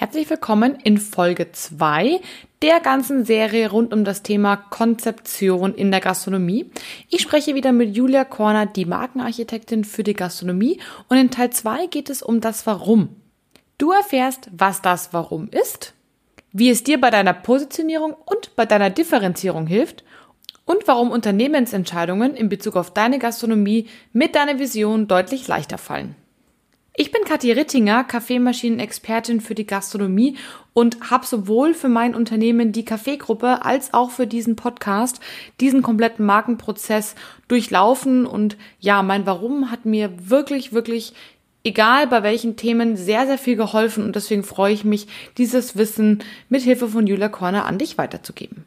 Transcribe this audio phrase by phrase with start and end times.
[0.00, 2.22] Herzlich willkommen in Folge 2
[2.62, 6.70] der ganzen Serie rund um das Thema Konzeption in der Gastronomie.
[7.10, 11.88] Ich spreche wieder mit Julia Korner, die Markenarchitektin für die Gastronomie und in Teil 2
[11.88, 13.10] geht es um das Warum.
[13.76, 15.92] Du erfährst, was das Warum ist,
[16.50, 20.02] wie es dir bei deiner Positionierung und bei deiner Differenzierung hilft
[20.64, 26.16] und warum Unternehmensentscheidungen in Bezug auf deine Gastronomie mit deiner Vision deutlich leichter fallen.
[27.00, 30.36] Ich bin Kathi Rittinger, Kaffeemaschinen-Expertin für die Gastronomie
[30.74, 35.18] und habe sowohl für mein Unternehmen die Kaffeegruppe als auch für diesen Podcast
[35.62, 37.14] diesen kompletten Markenprozess
[37.48, 41.14] durchlaufen und ja, mein Warum hat mir wirklich, wirklich
[41.64, 45.06] egal bei welchen Themen sehr, sehr viel geholfen und deswegen freue ich mich,
[45.38, 48.66] dieses Wissen mit Hilfe von Julia Korner an dich weiterzugeben.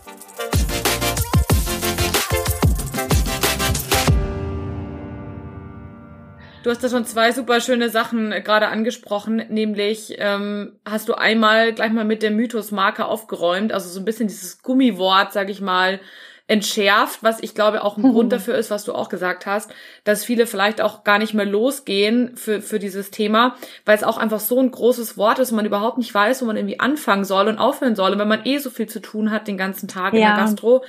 [6.63, 11.15] Du hast da schon zwei super schöne Sachen äh, gerade angesprochen, nämlich ähm, hast du
[11.15, 15.59] einmal gleich mal mit der Mythosmarke aufgeräumt, also so ein bisschen dieses Gummiwort, sag ich
[15.59, 15.99] mal,
[16.45, 18.11] entschärft, was ich glaube auch ein mhm.
[18.11, 19.73] Grund dafür ist, was du auch gesagt hast,
[20.03, 24.17] dass viele vielleicht auch gar nicht mehr losgehen für, für dieses Thema, weil es auch
[24.17, 27.25] einfach so ein großes Wort ist und man überhaupt nicht weiß, wo man irgendwie anfangen
[27.25, 28.11] soll und aufhören soll.
[28.11, 30.19] Und wenn man eh so viel zu tun hat den ganzen Tag ja.
[30.19, 30.83] in der Gastro,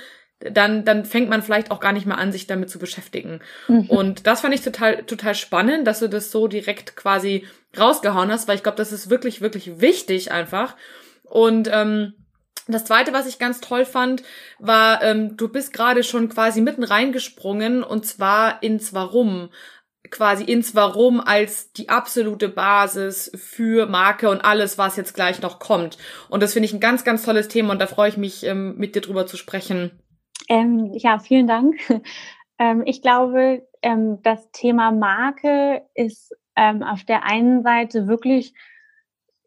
[0.51, 3.39] dann, dann fängt man vielleicht auch gar nicht mehr an, sich damit zu beschäftigen.
[3.67, 3.89] Mhm.
[3.89, 8.47] Und das fand ich total, total spannend, dass du das so direkt quasi rausgehauen hast,
[8.47, 10.75] weil ich glaube, das ist wirklich, wirklich wichtig einfach.
[11.23, 12.13] Und ähm,
[12.67, 14.23] das zweite, was ich ganz toll fand,
[14.59, 19.49] war, ähm, du bist gerade schon quasi mitten reingesprungen und zwar ins Warum
[20.13, 25.59] quasi ins Warum als die absolute Basis für Marke und alles, was jetzt gleich noch
[25.59, 25.97] kommt.
[26.29, 28.75] Und das finde ich ein ganz, ganz tolles Thema und da freue ich mich, ähm,
[28.77, 30.02] mit dir drüber zu sprechen.
[30.49, 31.77] Ähm, ja, vielen Dank.
[32.59, 38.53] Ähm, ich glaube, ähm, das Thema Marke ist ähm, auf der einen Seite wirklich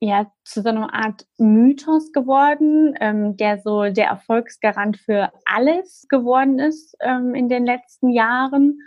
[0.00, 6.58] ja zu so einer Art Mythos geworden, ähm, der so der Erfolgsgarant für alles geworden
[6.58, 8.80] ist ähm, in den letzten Jahren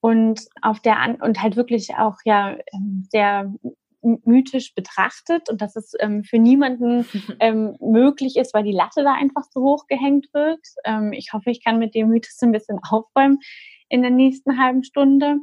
[0.00, 2.56] und auf der an und halt wirklich auch ja
[3.10, 3.52] sehr
[4.02, 7.06] mythisch betrachtet und dass es ähm, für niemanden
[7.40, 10.60] ähm, möglich ist, weil die Latte da einfach so hoch gehängt wird.
[10.84, 13.38] Ähm, ich hoffe, ich kann mit dem Mythos ein bisschen aufräumen
[13.88, 15.36] in der nächsten halben Stunde.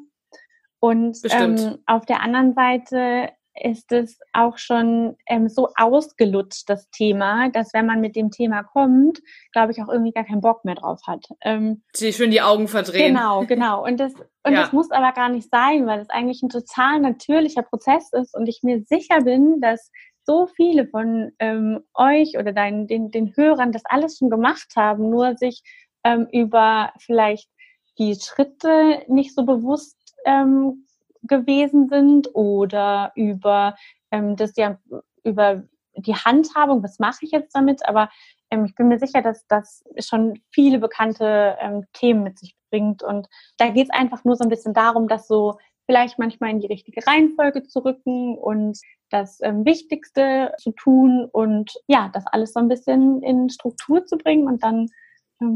[0.80, 3.30] Und ähm, auf der anderen Seite
[3.62, 8.64] ist es auch schon ähm, so ausgelutscht, das Thema, dass wenn man mit dem Thema
[8.64, 9.22] kommt,
[9.54, 11.26] glaube ich, auch irgendwie gar keinen Bock mehr drauf hat.
[11.42, 13.16] Ähm, Sie schön die Augen verdrehen.
[13.16, 13.84] Genau, genau.
[13.86, 14.62] Und das, und ja.
[14.62, 18.48] das muss aber gar nicht sein, weil es eigentlich ein total natürlicher Prozess ist und
[18.48, 19.90] ich mir sicher bin, dass
[20.26, 25.10] so viele von ähm, euch oder deinen, den, den Hörern das alles schon gemacht haben,
[25.10, 25.62] nur sich
[26.04, 27.50] ähm, über vielleicht
[27.98, 30.85] die Schritte nicht so bewusst ähm,
[31.28, 33.76] gewesen sind oder über
[34.12, 34.78] ähm, das ja
[35.24, 35.64] über
[35.98, 38.10] die Handhabung, was mache ich jetzt damit, aber
[38.52, 43.04] ähm, ich bin mir sicher, dass das schon viele bekannte ähm, Themen mit sich bringt.
[43.04, 43.28] Und
[43.58, 46.68] da geht es einfach nur so ein bisschen darum, dass so vielleicht manchmal in die
[46.68, 52.60] richtige Reihenfolge zu rücken und das ähm, Wichtigste zu tun und ja, das alles so
[52.60, 54.88] ein bisschen in Struktur zu bringen und dann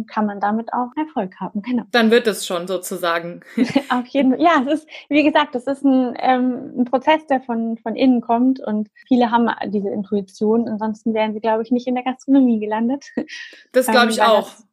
[0.08, 1.62] kann man damit auch Erfolg haben.
[1.62, 1.84] Genau.
[1.92, 3.42] Dann wird es schon sozusagen.
[3.90, 4.42] Auf jeden Fall.
[4.42, 8.22] Ja, es ist, wie gesagt, es ist ein, ähm, ein Prozess, der von, von innen
[8.22, 10.68] kommt und viele haben diese Intuition.
[10.68, 13.06] Ansonsten wären sie, glaube ich, nicht in der Gastronomie gelandet.
[13.72, 14.50] Das glaube ähm, ich ähm, auch.
[14.50, 14.68] Das,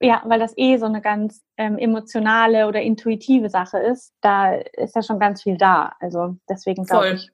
[0.00, 4.14] ja, weil das eh so eine ganz ähm, emotionale oder intuitive Sache ist.
[4.20, 5.94] Da ist ja schon ganz viel da.
[5.98, 7.30] Also deswegen glaube ich,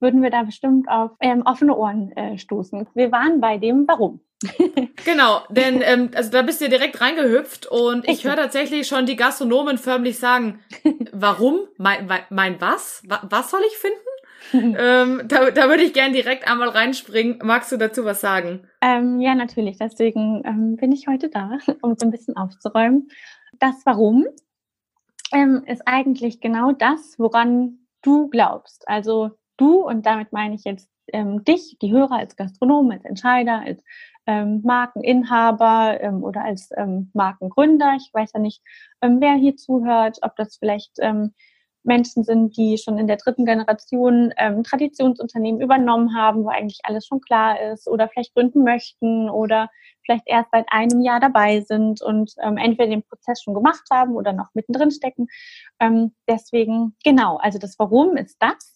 [0.00, 2.86] würden wir da bestimmt auf ähm, offene Ohren äh, stoßen.
[2.94, 4.20] Wir waren bei dem Warum.
[5.04, 9.16] genau, denn ähm, also da bist du direkt reingehüpft und ich höre tatsächlich schon die
[9.16, 10.60] Gastronomen förmlich sagen,
[11.12, 11.60] warum?
[11.78, 13.02] Mein, mein was?
[13.06, 13.98] Was soll ich finden?
[14.78, 17.38] ähm, da, da würde ich gerne direkt einmal reinspringen.
[17.42, 18.68] Magst du dazu was sagen?
[18.80, 19.78] Ähm, ja, natürlich.
[19.78, 23.08] Deswegen ähm, bin ich heute da, um so ein bisschen aufzuräumen.
[23.58, 24.26] Das Warum
[25.32, 28.86] ähm, ist eigentlich genau das, woran du glaubst.
[28.86, 33.60] Also du, und damit meine ich jetzt ähm, dich, die Hörer als Gastronom, als Entscheider,
[33.60, 33.82] als
[34.26, 37.94] ähm, Markeninhaber ähm, oder als ähm, Markengründer.
[37.96, 38.62] Ich weiß ja nicht,
[39.02, 41.32] ähm, wer hier zuhört, ob das vielleicht ähm,
[41.86, 47.06] Menschen sind, die schon in der dritten Generation ähm, Traditionsunternehmen übernommen haben, wo eigentlich alles
[47.06, 49.70] schon klar ist oder vielleicht gründen möchten oder
[50.04, 54.16] vielleicht erst seit einem Jahr dabei sind und ähm, entweder den Prozess schon gemacht haben
[54.16, 55.28] oder noch mittendrin stecken.
[55.78, 58.75] Ähm, deswegen, genau, also das Warum ist das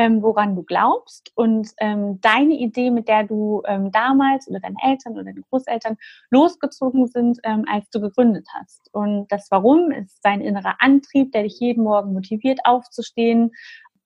[0.00, 4.78] ähm, woran du glaubst und ähm, deine Idee, mit der du ähm, damals oder deine
[4.82, 5.98] Eltern oder deine Großeltern
[6.30, 8.88] losgezogen sind, ähm, als du gegründet hast.
[8.94, 13.50] Und das Warum ist dein innerer Antrieb, der dich jeden Morgen motiviert aufzustehen,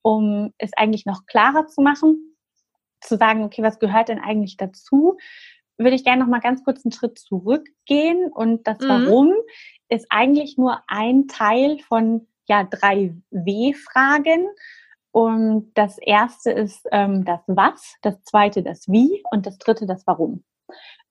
[0.01, 2.35] um es eigentlich noch klarer zu machen,
[2.99, 5.15] zu sagen, okay, was gehört denn eigentlich dazu?
[5.77, 8.89] Würde ich gerne noch mal ganz kurz einen Schritt zurückgehen und das mhm.
[8.89, 9.33] Warum
[9.87, 14.47] ist eigentlich nur ein Teil von ja drei W-Fragen.
[15.15, 20.05] Und das erste ist ähm, das Was, das zweite das Wie und das dritte das
[20.05, 20.43] Warum.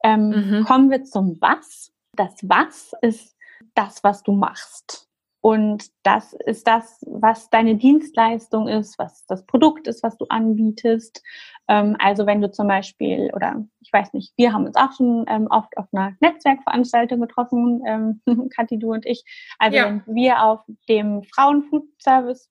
[0.02, 0.64] Ähm, mhm.
[0.66, 1.90] Kommen wir zum Was.
[2.12, 3.34] Das Was ist
[3.74, 5.08] das, was du machst.
[5.40, 11.22] Und das ist das, was deine Dienstleistung ist, was das Produkt ist, was du anbietest.
[11.68, 15.24] Ähm, also wenn du zum Beispiel, oder ich weiß nicht, wir haben uns auch schon
[15.28, 18.20] ähm, oft auf einer Netzwerkveranstaltung getroffen, ähm,
[18.54, 19.24] Kathi, du und ich.
[19.58, 19.86] Also ja.
[19.86, 20.60] wenn wir auf
[20.90, 22.50] dem Frauenfood Service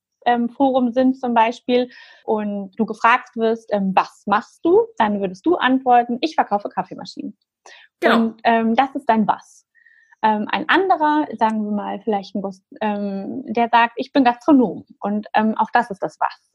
[0.49, 1.89] Forum sind zum Beispiel
[2.23, 7.37] und du gefragt wirst, ähm, was machst du, dann würdest du antworten, ich verkaufe Kaffeemaschinen.
[7.99, 8.15] Genau.
[8.15, 9.65] Und ähm, das ist dein Was.
[10.21, 14.85] Ähm, ein anderer, sagen wir mal vielleicht ein Bus, ähm, der sagt, ich bin Gastronom
[14.99, 16.51] und ähm, auch das ist das Was.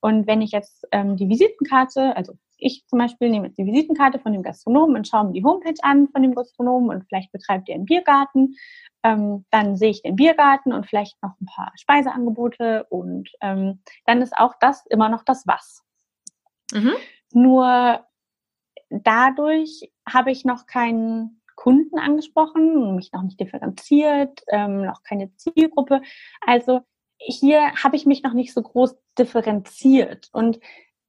[0.00, 4.18] Und wenn ich jetzt ähm, die Visitenkarte, also ich zum Beispiel nehme jetzt die Visitenkarte
[4.18, 7.68] von dem Gastronomen und schaue mir die Homepage an von dem Gastronomen und vielleicht betreibt
[7.68, 8.56] er einen Biergarten,
[9.02, 14.22] ähm, dann sehe ich den Biergarten und vielleicht noch ein paar Speiseangebote und ähm, dann
[14.22, 15.82] ist auch das immer noch das Was.
[16.72, 16.92] Mhm.
[17.32, 18.06] Nur
[18.90, 26.02] dadurch habe ich noch keinen Kunden angesprochen, mich noch nicht differenziert, ähm, noch keine Zielgruppe.
[26.40, 26.80] Also
[27.18, 30.28] hier habe ich mich noch nicht so groß differenziert.
[30.32, 30.58] Und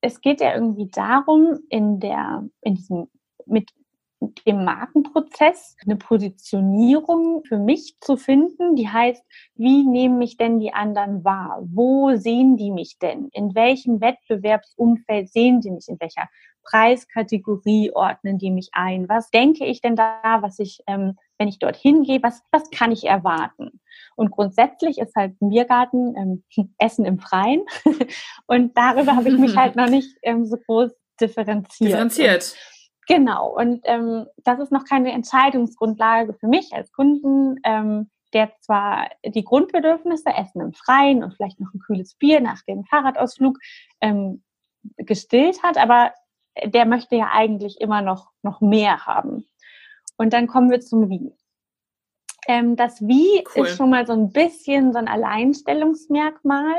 [0.03, 3.07] es geht ja irgendwie darum, in der, in diesem,
[3.45, 3.69] mit
[4.45, 9.23] dem Markenprozess eine Positionierung für mich zu finden, die heißt,
[9.55, 11.63] wie nehmen mich denn die anderen wahr?
[11.65, 13.29] Wo sehen die mich denn?
[13.31, 15.88] In welchem Wettbewerbsumfeld sehen die mich?
[15.88, 16.27] In welcher
[16.63, 19.10] Preiskategorie ordnen die mich ein?
[19.10, 22.92] Was denke ich denn da, was ich, ähm, wenn ich dorthin gehe, was, was kann
[22.92, 23.81] ich erwarten?
[24.15, 26.44] Und grundsätzlich ist halt ein Biergarten ähm,
[26.77, 27.63] Essen im Freien.
[28.48, 31.89] Und darüber habe ich mich halt noch nicht ähm, so groß differenziert.
[31.89, 32.56] Differenziert.
[33.06, 39.10] Genau, und ähm, das ist noch keine Entscheidungsgrundlage für mich als Kunden, ähm, der zwar
[39.25, 43.60] die Grundbedürfnisse, Essen im Freien und vielleicht noch ein kühles Bier nach dem Fahrradausflug
[44.00, 44.44] ähm,
[44.98, 46.13] gestillt hat, aber
[46.65, 49.45] der möchte ja eigentlich immer noch, noch mehr haben.
[50.17, 51.33] Und dann kommen wir zum Wie.
[52.47, 53.65] Ähm, das Wie cool.
[53.65, 56.75] ist schon mal so ein bisschen so ein Alleinstellungsmerkmal,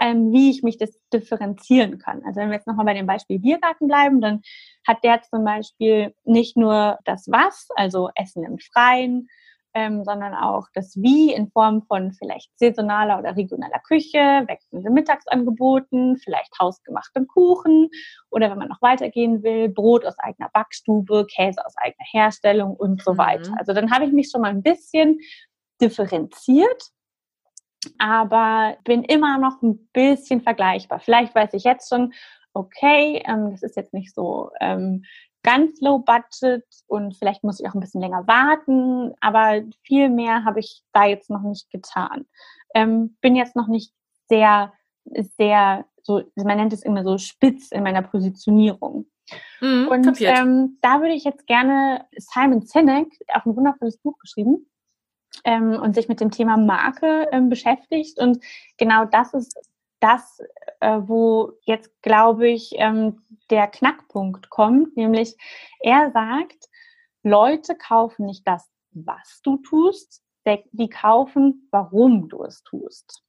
[0.00, 2.22] ähm, wie ich mich das differenzieren kann.
[2.26, 4.42] Also wenn wir jetzt nochmal bei dem Beispiel Biergarten bleiben, dann
[4.86, 9.28] hat der zum Beispiel nicht nur das Was, also Essen im Freien,
[9.76, 16.16] ähm, sondern auch das Wie in Form von vielleicht saisonaler oder regionaler Küche, wechselnden Mittagsangeboten,
[16.16, 17.90] vielleicht hausgemachtem Kuchen
[18.30, 23.02] oder wenn man noch weitergehen will, Brot aus eigener Backstube, Käse aus eigener Herstellung und
[23.02, 23.18] so mhm.
[23.18, 23.52] weiter.
[23.58, 25.20] Also dann habe ich mich schon mal ein bisschen
[25.78, 26.84] differenziert,
[27.98, 31.00] aber bin immer noch ein bisschen vergleichbar.
[31.00, 32.14] Vielleicht weiß ich jetzt schon,
[32.54, 35.04] okay, ähm, das ist jetzt nicht so ähm,
[35.46, 40.44] ganz low budget und vielleicht muss ich auch ein bisschen länger warten, aber viel mehr
[40.44, 42.26] habe ich da jetzt noch nicht getan.
[42.74, 43.92] Ähm, bin jetzt noch nicht
[44.28, 44.72] sehr,
[45.04, 49.06] sehr, so, man nennt es immer so spitz in meiner Positionierung.
[49.60, 54.66] Mhm, und ähm, da würde ich jetzt gerne Simon Sinek, auch ein wundervolles Buch geschrieben,
[55.44, 58.18] ähm, und sich mit dem Thema Marke ähm, beschäftigt.
[58.18, 58.42] Und
[58.78, 59.56] genau das ist
[60.00, 60.40] das,
[60.80, 65.36] äh, wo jetzt, glaube ich, ähm, der Knackpunkt kommt, nämlich
[65.80, 66.68] er sagt,
[67.22, 70.22] Leute kaufen nicht das, was du tust,
[70.72, 73.22] die kaufen, warum du es tust.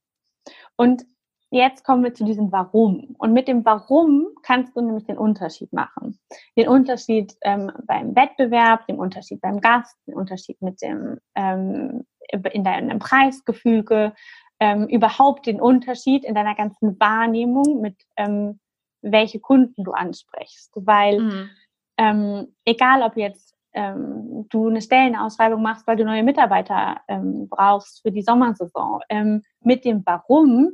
[0.76, 1.06] Und
[1.50, 3.16] jetzt kommen wir zu diesem Warum.
[3.18, 6.20] Und mit dem Warum kannst du nämlich den Unterschied machen.
[6.56, 12.06] Den Unterschied ähm, beim Wettbewerb, den Unterschied beim Gast, den Unterschied mit dem ähm,
[12.52, 14.14] in deinem Preisgefüge,
[14.60, 18.60] ähm, überhaupt den Unterschied in deiner ganzen Wahrnehmung mit ähm,
[19.02, 20.72] welche Kunden du ansprichst.
[20.76, 21.50] Weil mhm.
[21.98, 28.02] ähm, egal ob jetzt ähm, du eine Stellenausschreibung machst, weil du neue Mitarbeiter ähm, brauchst
[28.02, 30.72] für die Sommersaison, ähm, mit dem Warum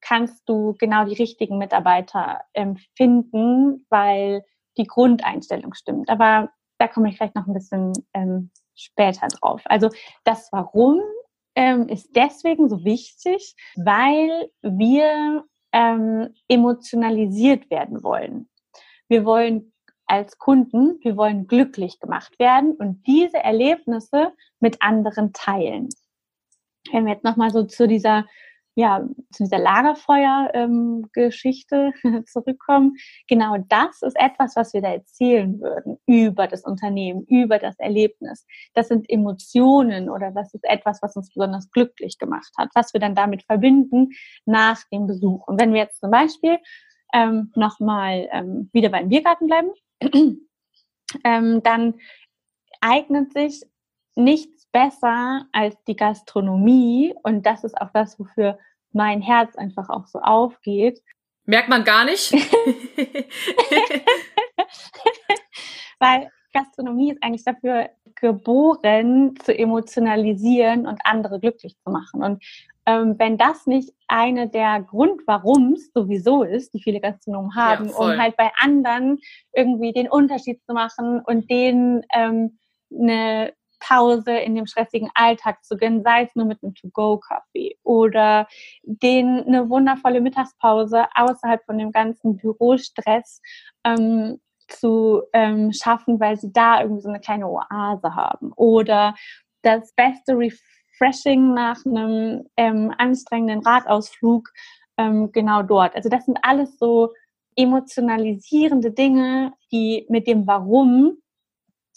[0.00, 4.44] kannst du genau die richtigen Mitarbeiter ähm, finden, weil
[4.76, 6.08] die Grundeinstellung stimmt.
[6.10, 9.62] Aber da komme ich vielleicht noch ein bisschen ähm, später drauf.
[9.64, 9.90] Also
[10.24, 11.00] das Warum
[11.56, 18.48] ähm, ist deswegen so wichtig, weil wir ähm, emotionalisiert werden wollen.
[19.08, 19.72] Wir wollen
[20.06, 25.88] als Kunden, wir wollen glücklich gemacht werden und diese Erlebnisse mit anderen teilen.
[26.92, 28.26] Wenn wir jetzt nochmal so zu dieser
[28.76, 32.96] ja, zu dieser Lagerfeuer-Geschichte ähm, zurückkommen.
[33.26, 38.44] Genau das ist etwas, was wir da erzählen würden über das Unternehmen, über das Erlebnis.
[38.74, 43.00] Das sind Emotionen oder das ist etwas, was uns besonders glücklich gemacht hat, was wir
[43.00, 44.10] dann damit verbinden
[44.44, 45.48] nach dem Besuch.
[45.48, 46.58] Und wenn wir jetzt zum Beispiel
[47.14, 49.70] ähm, nochmal ähm, wieder beim Biergarten bleiben,
[51.24, 51.94] ähm, dann
[52.82, 53.62] eignet sich
[54.16, 58.58] nichts besser als die Gastronomie und das ist auch das, wofür
[58.92, 61.02] mein Herz einfach auch so aufgeht.
[61.46, 62.30] Merkt man gar nicht.
[65.98, 72.22] Weil Gastronomie ist eigentlich dafür geboren, zu emotionalisieren und andere glücklich zu machen.
[72.22, 72.44] Und
[72.84, 77.94] ähm, wenn das nicht eine der Grund, warums sowieso ist, die viele Gastronomen haben, ja,
[77.96, 79.20] um halt bei anderen
[79.54, 82.58] irgendwie den Unterschied zu machen und denen ähm,
[82.92, 83.54] eine
[83.86, 88.48] Pause in dem stressigen Alltag zu gönnen, sei es nur mit einem To-Go-Kaffee oder
[88.82, 93.40] den eine wundervolle Mittagspause außerhalb von dem ganzen Bürostress
[93.84, 99.14] ähm, zu ähm, schaffen, weil sie da irgendwie so eine kleine Oase haben oder
[99.62, 104.48] das beste Refreshing nach einem ähm, anstrengenden Radausflug
[104.96, 105.94] ähm, genau dort.
[105.94, 107.12] Also das sind alles so
[107.54, 111.18] emotionalisierende Dinge, die mit dem Warum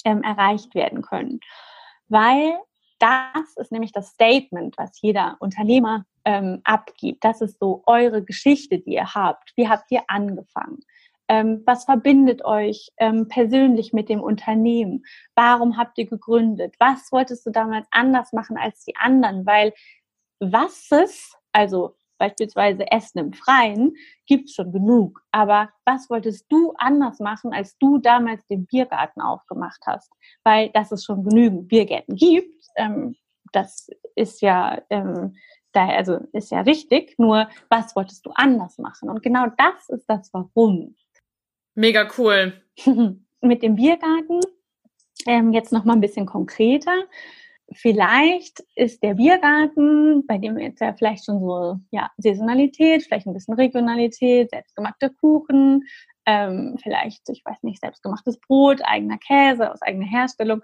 [0.05, 1.39] ähm, erreicht werden können
[2.09, 2.59] weil
[2.99, 7.23] das ist nämlich das Statement, was jeder Unternehmer ähm, abgibt.
[7.23, 9.53] Das ist so eure Geschichte, die ihr habt.
[9.55, 10.79] Wie habt ihr angefangen?
[11.29, 15.05] Ähm, was verbindet euch ähm, persönlich mit dem Unternehmen?
[15.35, 16.75] Warum habt ihr gegründet?
[16.79, 19.45] Was wolltest du damals anders machen als die anderen?
[19.45, 19.73] Weil
[20.39, 23.95] was es, also beispielsweise Essen im Freien,
[24.27, 25.21] gibt es schon genug.
[25.31, 30.11] Aber was wolltest du anders machen, als du damals den Biergarten aufgemacht hast?
[30.43, 32.63] Weil das es schon genügend Biergärten gibt.
[32.75, 33.15] Ähm,
[33.51, 35.35] das ist ja, ähm,
[35.71, 37.17] da, also ist ja richtig.
[37.17, 39.09] Nur was wolltest du anders machen?
[39.09, 40.95] Und genau das ist das Warum.
[41.73, 42.61] Mega cool.
[43.41, 44.41] Mit dem Biergarten
[45.25, 47.05] ähm, jetzt noch mal ein bisschen konkreter
[47.73, 53.33] vielleicht ist der Biergarten, bei dem jetzt ja vielleicht schon so ja, Saisonalität, vielleicht ein
[53.33, 55.83] bisschen Regionalität, selbstgemachte Kuchen,
[56.25, 60.61] ähm, vielleicht, ich weiß nicht, selbstgemachtes Brot, eigener Käse aus eigener Herstellung.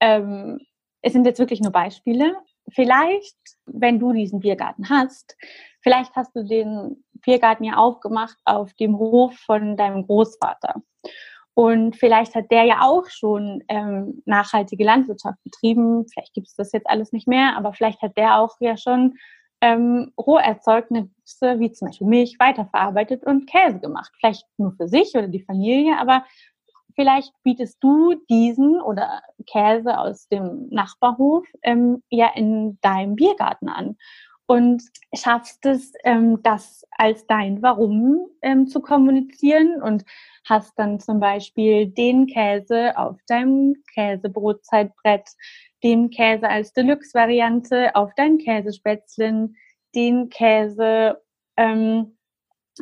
[0.00, 0.58] Ähm,
[1.02, 2.36] es sind jetzt wirklich nur Beispiele.
[2.70, 5.36] Vielleicht, wenn du diesen Biergarten hast,
[5.82, 10.82] vielleicht hast du den Biergarten ja aufgemacht auf dem Hof von deinem Großvater.
[11.54, 16.06] Und vielleicht hat der ja auch schon ähm, nachhaltige Landwirtschaft betrieben.
[16.08, 19.14] Vielleicht gibt es das jetzt alles nicht mehr, aber vielleicht hat der auch ja schon
[19.60, 24.12] ähm, Roherzeugnisse wie zum Beispiel Milch weiterverarbeitet und Käse gemacht.
[24.18, 26.24] Vielleicht nur für sich oder die Familie, aber
[26.96, 33.96] vielleicht bietest du diesen oder Käse aus dem Nachbarhof ähm, ja in deinem Biergarten an
[34.46, 34.82] und
[35.14, 40.04] schaffst es, ähm, das als dein Warum ähm, zu kommunizieren und
[40.46, 45.30] hast dann zum Beispiel den Käse auf deinem Käsebrotzeitbrett,
[45.82, 49.56] den Käse als Deluxe-Variante auf dein Käsespätzlen,
[49.94, 51.22] den Käse
[51.56, 52.16] ähm,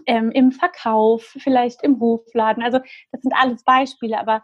[0.07, 2.63] ähm, im Verkauf, vielleicht im Hofladen.
[2.63, 2.79] Also
[3.13, 4.43] das sind alles Beispiele, aber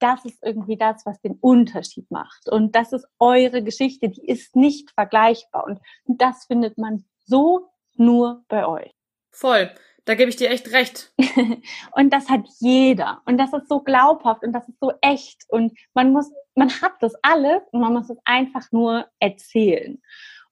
[0.00, 2.48] das ist irgendwie das, was den Unterschied macht.
[2.48, 5.64] Und das ist eure Geschichte, die ist nicht vergleichbar.
[5.64, 8.92] Und das findet man so nur bei euch.
[9.30, 9.70] Voll.
[10.06, 11.12] Da gebe ich dir echt recht.
[11.92, 13.22] und das hat jeder.
[13.26, 15.44] Und das ist so glaubhaft und das ist so echt.
[15.48, 20.00] Und man muss, man hat das alles und man muss es einfach nur erzählen.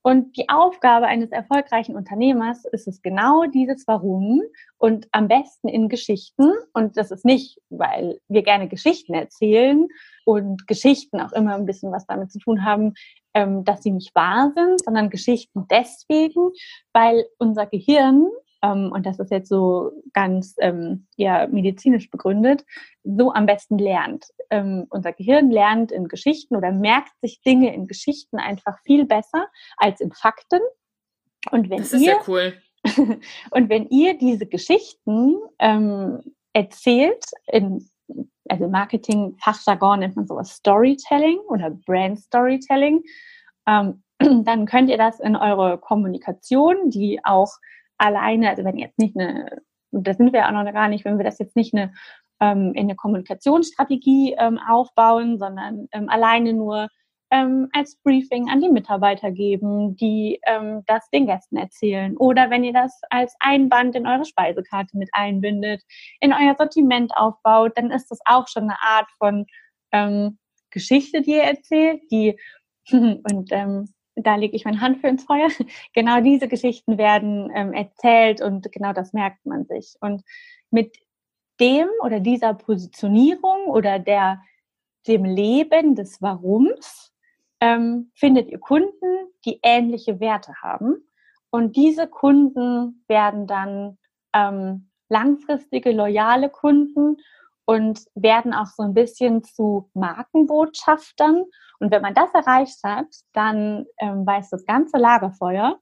[0.03, 4.43] Und die Aufgabe eines erfolgreichen Unternehmers ist es genau dieses Warum
[4.79, 6.53] und am besten in Geschichten.
[6.73, 9.89] Und das ist nicht, weil wir gerne Geschichten erzählen
[10.25, 12.95] und Geschichten auch immer ein bisschen was damit zu tun haben,
[13.35, 16.53] ähm, dass sie nicht wahr sind, sondern Geschichten deswegen,
[16.93, 18.29] weil unser Gehirn
[18.63, 22.65] ähm, und das ist jetzt so ganz ähm, ja, medizinisch begründet,
[23.05, 24.27] so am besten lernt.
[24.51, 29.47] Ähm, unser Gehirn lernt in Geschichten oder merkt sich Dinge in Geschichten einfach viel besser
[29.77, 30.61] als in Fakten.
[31.51, 32.55] Und wenn das ist ihr, ja cool.
[33.51, 36.21] und wenn ihr diese Geschichten ähm,
[36.53, 37.89] erzählt, in,
[38.49, 43.03] also im Marketing-Fachjargon nennt man sowas Storytelling oder Brand Storytelling,
[43.69, 47.53] ähm, dann könnt ihr das in eure Kommunikation, die auch
[47.99, 51.25] alleine, also wenn jetzt nicht eine, da sind wir auch noch gar nicht, wenn wir
[51.25, 51.93] das jetzt nicht eine,
[52.41, 56.89] ähm, in eine Kommunikationsstrategie ähm, aufbauen, sondern ähm, alleine nur
[57.31, 62.17] ähm, als Briefing an die Mitarbeiter geben, die ähm, das den Gästen erzählen.
[62.17, 65.83] Oder wenn ihr das als Einband in eure Speisekarte mit einbindet,
[66.21, 69.47] in euer Sortiment aufbaut, dann ist das auch schon eine Art von
[69.93, 70.39] ähm,
[70.71, 72.39] Geschichte, die ihr erzählt, die
[72.93, 75.49] und ähm, da lege ich meine Hand für ins Feuer.
[75.95, 79.97] Genau diese Geschichten werden ähm, erzählt und genau das merkt man sich.
[80.01, 80.23] Und
[80.71, 80.97] mit
[81.61, 84.41] dem oder dieser Positionierung oder der,
[85.07, 87.13] dem Leben des Warums
[87.61, 91.05] ähm, findet ihr Kunden, die ähnliche Werte haben.
[91.51, 93.99] Und diese Kunden werden dann
[94.35, 97.17] ähm, langfristige, loyale Kunden
[97.69, 101.45] und werden auch so ein bisschen zu Markenbotschaftern.
[101.79, 105.79] Und wenn man das erreicht hat, dann ähm, weiß das ganze Lagerfeuer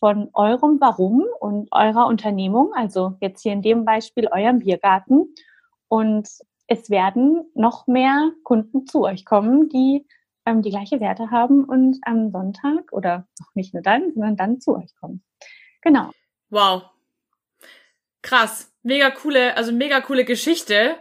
[0.00, 5.32] von eurem Warum und eurer Unternehmung, also jetzt hier in dem Beispiel eurem Biergarten.
[5.86, 6.28] Und
[6.66, 10.08] es werden noch mehr Kunden zu euch kommen, die
[10.44, 14.60] ähm, die gleiche Werte haben und am Sonntag oder auch nicht nur dann, sondern dann
[14.60, 15.22] zu euch kommen.
[15.82, 16.10] Genau.
[16.50, 16.82] Wow.
[18.22, 18.72] Krass.
[18.82, 20.96] Mega coole, also mega coole Geschichte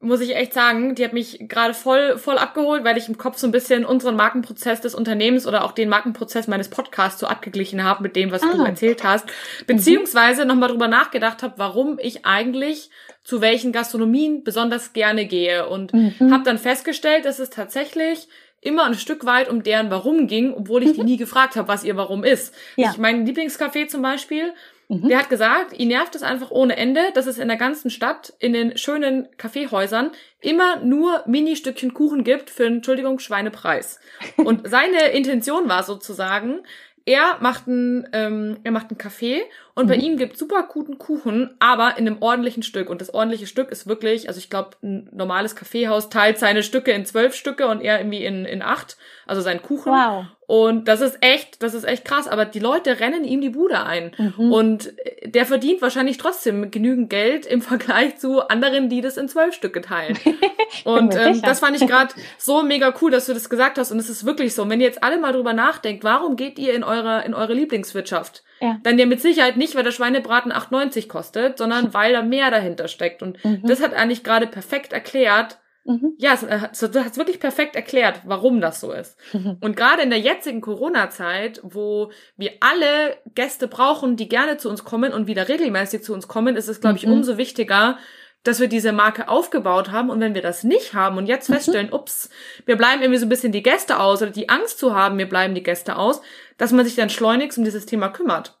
[0.00, 3.38] muss ich echt sagen, die hat mich gerade voll, voll abgeholt, weil ich im Kopf
[3.38, 7.82] so ein bisschen unseren Markenprozess des Unternehmens oder auch den Markenprozess meines Podcasts so abgeglichen
[7.82, 8.52] habe mit dem, was ah.
[8.54, 9.26] du erzählt hast.
[9.66, 10.48] Beziehungsweise mhm.
[10.48, 12.90] nochmal drüber nachgedacht habe, warum ich eigentlich
[13.24, 15.66] zu welchen Gastronomien besonders gerne gehe.
[15.66, 16.30] Und mhm.
[16.30, 18.28] habe dann festgestellt, dass es tatsächlich
[18.60, 20.94] immer ein Stück weit um deren Warum ging, obwohl ich mhm.
[20.94, 22.54] die nie gefragt habe, was ihr Warum ist.
[22.76, 22.90] Ja.
[22.90, 24.52] Ich, mein Lieblingscafé zum Beispiel,
[24.88, 25.08] Mhm.
[25.08, 28.32] Der hat gesagt, ihn nervt es einfach ohne Ende, dass es in der ganzen Stadt,
[28.38, 33.98] in den schönen Kaffeehäusern, immer nur Mini-Stückchen Kuchen gibt für einen, Entschuldigung, Schweinepreis.
[34.36, 36.60] Und seine Intention war sozusagen,
[37.08, 39.42] er macht einen, ähm, er macht einen Kaffee
[39.76, 39.88] und mhm.
[39.88, 42.90] bei ihm gibt super guten Kuchen, aber in einem ordentlichen Stück.
[42.90, 46.90] Und das ordentliche Stück ist wirklich, also ich glaube, ein normales Kaffeehaus teilt seine Stücke
[46.90, 49.92] in zwölf Stücke und er irgendwie in, in acht, also sein Kuchen.
[49.92, 50.26] Wow.
[50.46, 52.28] Und das ist echt, das ist echt krass.
[52.28, 54.12] Aber die Leute rennen ihm die Bude ein.
[54.16, 54.52] Mhm.
[54.52, 54.92] Und
[55.24, 59.80] der verdient wahrscheinlich trotzdem genügend Geld im Vergleich zu anderen, die das in zwölf Stücke
[59.80, 60.16] teilen.
[60.84, 63.90] und ähm, das fand ich gerade so mega cool, dass du das gesagt hast.
[63.90, 64.68] Und es ist wirklich so.
[64.68, 68.44] wenn ihr jetzt alle mal drüber nachdenkt, warum geht ihr in eure, in eure Lieblingswirtschaft?
[68.60, 68.78] Ja.
[68.84, 72.86] Dann ja mit Sicherheit nicht, weil der Schweinebraten 8,90 kostet, sondern weil da mehr dahinter
[72.86, 73.22] steckt.
[73.22, 73.62] Und mhm.
[73.64, 76.14] das hat eigentlich gerade perfekt erklärt, Mhm.
[76.18, 79.16] Ja, es, du hast wirklich perfekt erklärt, warum das so ist.
[79.32, 84.84] Und gerade in der jetzigen Corona-Zeit, wo wir alle Gäste brauchen, die gerne zu uns
[84.84, 87.12] kommen und wieder regelmäßig zu uns kommen, ist es, glaube ich, mhm.
[87.12, 87.98] umso wichtiger,
[88.42, 90.10] dass wir diese Marke aufgebaut haben.
[90.10, 91.54] Und wenn wir das nicht haben und jetzt mhm.
[91.54, 92.30] feststellen, ups,
[92.64, 95.28] wir bleiben irgendwie so ein bisschen die Gäste aus oder die Angst zu haben, wir
[95.28, 96.20] bleiben die Gäste aus,
[96.58, 98.58] dass man sich dann schleunigst um dieses Thema kümmert.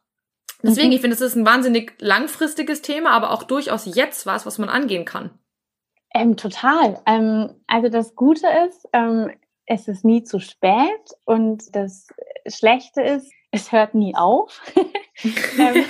[0.62, 0.94] Deswegen, mhm.
[0.94, 4.68] ich finde, es ist ein wahnsinnig langfristiges Thema, aber auch durchaus jetzt was, was man
[4.68, 5.30] angehen kann.
[6.14, 7.00] Ähm, total.
[7.06, 9.30] Ähm, also das Gute ist, ähm,
[9.66, 12.08] es ist nie zu spät und das
[12.46, 14.62] Schlechte ist, es hört nie auf.
[15.58, 15.82] Ähm,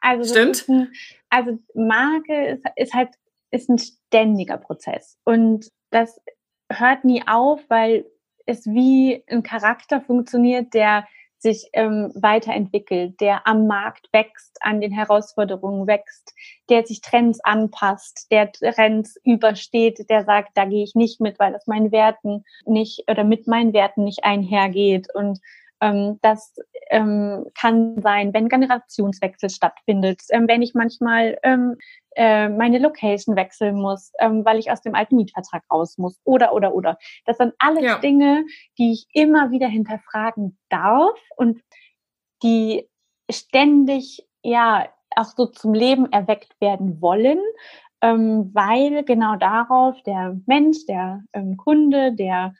[0.00, 0.68] also Stimmt.
[0.68, 0.92] Ein,
[1.28, 3.08] also Marke ist, ist halt
[3.50, 6.20] ist ein ständiger Prozess und das
[6.70, 8.06] hört nie auf, weil
[8.46, 14.92] es wie ein Charakter funktioniert, der sich ähm, weiterentwickelt, der am Markt wächst, an den
[14.92, 16.34] Herausforderungen wächst,
[16.68, 21.52] der sich Trends anpasst, der Trends übersteht, der sagt, da gehe ich nicht mit, weil
[21.52, 25.08] das meinen Werten nicht oder mit meinen Werten nicht einhergeht.
[25.14, 25.40] Und
[25.80, 26.54] ähm, das
[26.90, 31.76] ähm, kann sein, wenn Generationswechsel stattfindet, ähm, wenn ich manchmal ähm,
[32.16, 36.52] äh, meine Location wechseln muss, ähm, weil ich aus dem alten Mietvertrag raus muss oder
[36.52, 36.98] oder oder.
[37.26, 37.98] Das sind alles ja.
[37.98, 38.44] Dinge,
[38.78, 41.60] die ich immer wieder hinterfragen darf und
[42.42, 42.88] die
[43.30, 47.40] ständig ja auch so zum Leben erweckt werden wollen,
[48.00, 51.22] ähm, weil genau darauf der Mensch, der
[51.56, 52.54] Kunde, der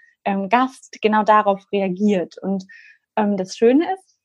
[0.51, 2.37] Gast genau darauf reagiert.
[2.43, 2.67] Und
[3.19, 4.19] ähm, das Schöne ist,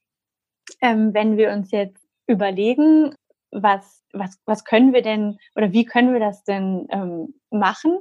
[0.81, 3.15] ähm, wenn wir uns jetzt überlegen,
[3.51, 7.99] was, was, was können wir denn oder wie können wir das denn ähm, machen,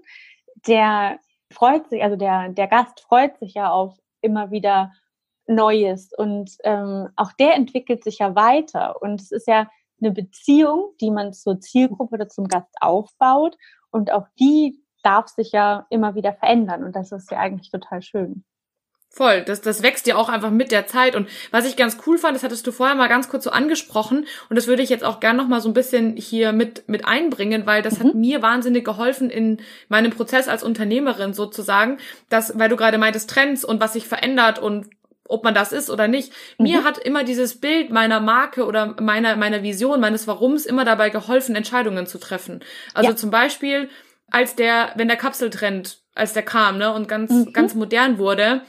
[0.66, 1.18] der
[1.52, 4.92] freut sich, also der, der Gast freut sich ja auf immer wieder
[5.46, 9.68] Neues und ähm, auch der entwickelt sich ja weiter und es ist ja
[10.00, 13.56] eine Beziehung, die man zur Zielgruppe oder zum Gast aufbaut
[13.90, 18.02] und auch die darf sich ja immer wieder verändern und das ist ja eigentlich total
[18.02, 18.44] schön.
[19.14, 21.14] Voll, das, das wächst ja auch einfach mit der Zeit.
[21.14, 24.24] Und was ich ganz cool fand, das hattest du vorher mal ganz kurz so angesprochen.
[24.48, 27.04] Und das würde ich jetzt auch gern noch mal so ein bisschen hier mit, mit
[27.04, 28.04] einbringen, weil das mhm.
[28.04, 31.98] hat mir wahnsinnig geholfen in meinem Prozess als Unternehmerin sozusagen,
[32.30, 34.88] dass, weil du gerade meintest, Trends und was sich verändert und
[35.28, 36.32] ob man das ist oder nicht.
[36.56, 36.64] Mhm.
[36.64, 41.10] Mir hat immer dieses Bild meiner Marke oder meiner, meiner Vision, meines Warums immer dabei
[41.10, 42.60] geholfen, Entscheidungen zu treffen.
[42.94, 43.16] Also ja.
[43.16, 43.90] zum Beispiel,
[44.30, 47.52] als der, wenn der Kapseltrend als der kam, ne, und ganz, mhm.
[47.52, 48.62] ganz modern wurde,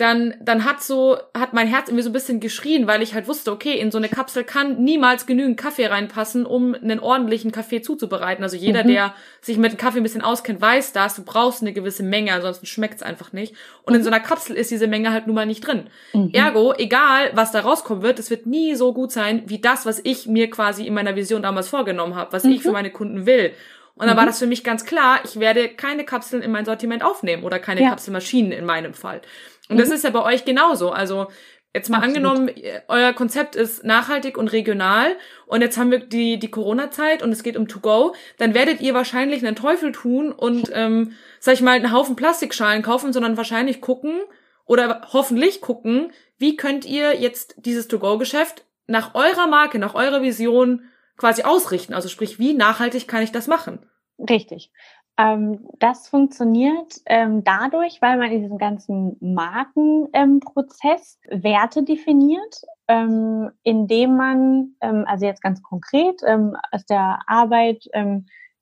[0.00, 3.28] dann, dann hat so, hat mein Herz irgendwie so ein bisschen geschrien, weil ich halt
[3.28, 7.82] wusste, okay, in so eine Kapsel kann niemals genügend Kaffee reinpassen, um einen ordentlichen Kaffee
[7.82, 8.42] zuzubereiten.
[8.42, 8.88] Also jeder, mhm.
[8.88, 12.32] der sich mit dem Kaffee ein bisschen auskennt, weiß das, du brauchst eine gewisse Menge,
[12.32, 13.54] ansonsten schmeckt's einfach nicht.
[13.82, 13.98] Und mhm.
[13.98, 15.88] in so einer Kapsel ist diese Menge halt nun mal nicht drin.
[16.14, 16.30] Mhm.
[16.32, 20.00] Ergo, egal, was da rauskommen wird, es wird nie so gut sein, wie das, was
[20.02, 22.74] ich mir quasi in meiner Vision damals vorgenommen habe, was ich für mhm.
[22.74, 23.52] meine Kunden will.
[23.96, 24.28] Und dann war mhm.
[24.28, 27.82] das für mich ganz klar, ich werde keine Kapseln in mein Sortiment aufnehmen oder keine
[27.82, 27.90] ja.
[27.90, 29.20] Kapselmaschinen in meinem Fall.
[29.70, 29.80] Und mhm.
[29.80, 30.90] das ist ja bei euch genauso.
[30.90, 31.28] Also
[31.72, 32.16] Jetzt mal Absolut.
[32.16, 32.50] angenommen,
[32.88, 37.44] euer Konzept ist nachhaltig und regional und jetzt haben wir die, die Corona-Zeit und es
[37.44, 41.76] geht um To-Go, dann werdet ihr wahrscheinlich einen Teufel tun und, ähm, sag ich mal,
[41.76, 44.18] einen Haufen Plastikschalen kaufen, sondern wahrscheinlich gucken
[44.66, 50.82] oder hoffentlich gucken, wie könnt ihr jetzt dieses To-Go-Geschäft nach eurer Marke, nach eurer Vision
[51.16, 51.94] quasi ausrichten.
[51.94, 53.86] Also sprich, wie nachhaltig kann ich das machen?
[54.18, 54.72] Richtig.
[55.18, 63.50] Ähm, das funktioniert ähm, dadurch, weil man in diesem ganzen Markenprozess ähm, Werte definiert, ähm,
[63.62, 67.84] indem man, ähm, also jetzt ganz konkret ähm, aus der Arbeit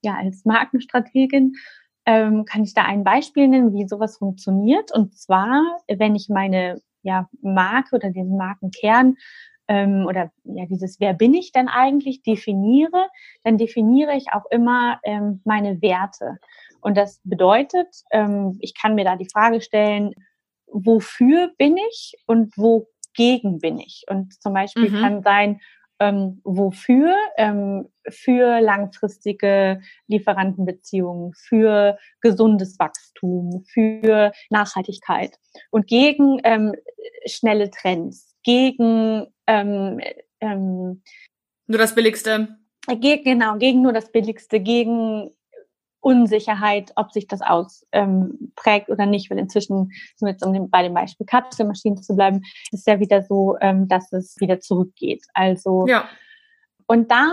[0.02, 1.54] ja als Markenstrategin,
[2.04, 4.94] kann ich da ein Beispiel nennen, wie sowas funktioniert.
[4.94, 9.16] Und zwar, wenn ich meine ja, Marke oder diesen Markenkern
[9.68, 13.08] ähm, oder ja dieses Wer bin ich denn eigentlich definiere,
[13.44, 16.38] dann definiere ich auch immer ähm, meine Werte.
[16.80, 20.14] Und das bedeutet, ähm, ich kann mir da die Frage stellen,
[20.66, 24.04] wofür bin ich und wogegen bin ich?
[24.08, 25.00] Und zum Beispiel mhm.
[25.00, 25.60] kann sein,
[26.00, 27.14] ähm, wofür?
[27.36, 35.38] Ähm, für langfristige Lieferantenbeziehungen, für gesundes Wachstum, für Nachhaltigkeit
[35.70, 36.74] und gegen ähm,
[37.26, 40.00] schnelle Trends, gegen ähm,
[40.40, 41.02] ähm,
[41.66, 42.56] nur das Billigste.
[42.86, 45.30] Ge genau, gegen nur das Billigste, gegen
[46.00, 48.50] Unsicherheit, ob sich das ausprägt ähm,
[48.88, 52.98] oder nicht, weil inzwischen, jetzt um den, bei dem Beispiel Kapselmaschinen zu bleiben, ist ja
[53.00, 55.24] wieder so, ähm, dass es wieder zurückgeht.
[55.34, 56.08] Also ja.
[56.86, 57.32] und da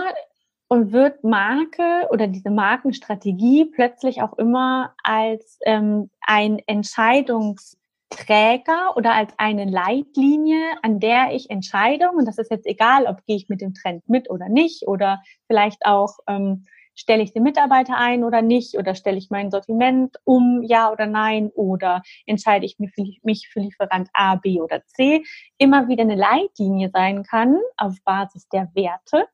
[0.68, 7.78] und wird Marke oder diese Markenstrategie plötzlich auch immer als ähm, ein Entscheidungs
[8.16, 13.24] Träger oder als eine Leitlinie, an der ich entscheide, und das ist jetzt egal, ob
[13.26, 17.42] gehe ich mit dem Trend mit oder nicht, oder vielleicht auch ähm, stelle ich den
[17.42, 22.64] Mitarbeiter ein oder nicht, oder stelle ich mein Sortiment um, ja oder nein, oder entscheide
[22.64, 25.22] ich mich für, mich für Lieferant A, B oder C,
[25.58, 29.26] immer wieder eine Leitlinie sein kann auf Basis der Werte,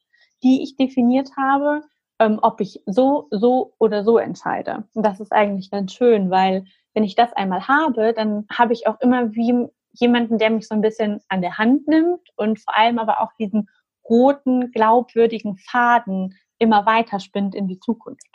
[0.42, 1.82] die ich definiert habe,
[2.18, 4.84] ähm, ob ich so, so oder so entscheide.
[4.94, 8.86] Und das ist eigentlich ganz schön, weil wenn ich das einmal habe, dann habe ich
[8.86, 12.76] auch immer wie jemanden, der mich so ein bisschen an der Hand nimmt und vor
[12.76, 13.68] allem aber auch diesen
[14.08, 18.26] roten, glaubwürdigen Faden immer weiter spinnt in die Zukunft.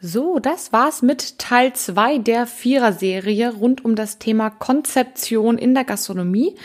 [0.00, 5.84] So, das war's mit Teil 2 der Vierer-Serie rund um das Thema Konzeption in der
[5.84, 6.56] Gastronomie.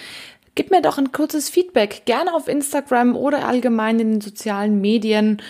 [0.56, 5.42] Gib mir doch ein kurzes Feedback, gerne auf Instagram oder allgemein in den sozialen Medien.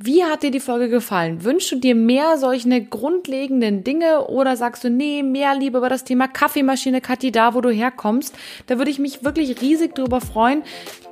[0.00, 1.42] Wie hat dir die Folge gefallen?
[1.42, 6.04] Wünschst du dir mehr solche grundlegenden Dinge oder sagst du, nee, mehr Liebe über das
[6.04, 8.32] Thema Kaffeemaschine, Kathi, da wo du herkommst?
[8.68, 10.62] Da würde ich mich wirklich riesig drüber freuen.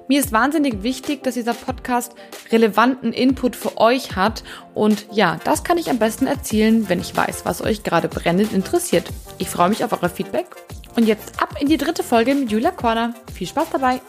[0.07, 2.15] Mir ist wahnsinnig wichtig, dass dieser Podcast
[2.53, 4.45] relevanten Input für euch hat.
[4.73, 8.53] Und ja, das kann ich am besten erzielen, wenn ich weiß, was euch gerade brennend
[8.53, 9.09] interessiert.
[9.39, 10.47] Ich freue mich auf euer Feedback.
[10.95, 13.15] Und jetzt ab in die dritte Folge mit Julia Corner.
[13.35, 14.01] Viel Spaß dabei!